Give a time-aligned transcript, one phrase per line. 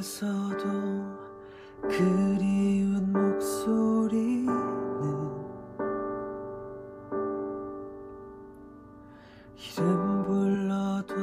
[0.00, 0.64] 가서도
[1.82, 4.48] 그리운 목소리는
[9.76, 11.14] 이름 불러도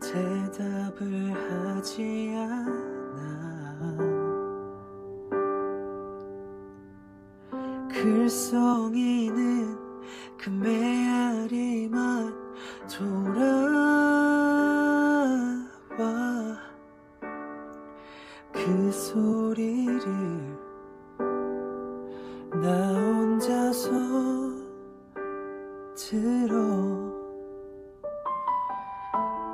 [0.00, 3.98] 대답을 하지 않아.
[7.90, 9.76] 글썽이는
[10.38, 10.99] 그매
[18.64, 20.04] 그 소리를
[22.62, 23.90] 나 혼자서
[25.96, 27.10] 들어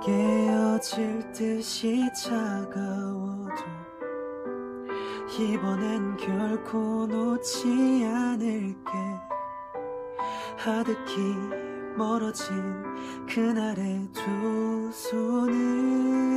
[0.02, 3.54] 깨어질 듯이 차가워도
[5.38, 8.90] 이번엔 결코 놓지 않을게.
[10.56, 11.12] 하득히
[11.96, 12.54] 멀어진
[13.28, 16.36] 그날의 두 손을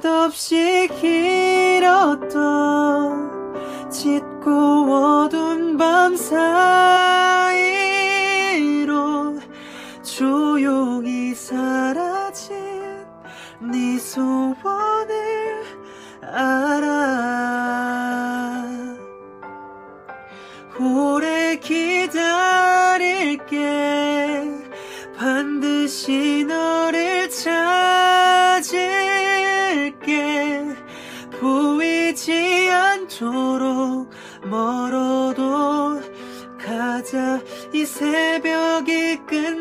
[0.00, 2.30] 끝없이 길었던
[3.90, 7.58] 짙고 어두운 밤 사이로
[10.04, 12.54] 조용히 사라진
[13.60, 15.64] 네 소원을
[16.22, 17.58] 알아.
[20.78, 22.38] 오래 기다릴게.
[25.18, 26.57] 반드시 너
[32.98, 34.10] 않도록
[34.44, 36.00] 멀어도
[36.58, 37.40] 가자.
[37.72, 39.58] 이 새벽이 끝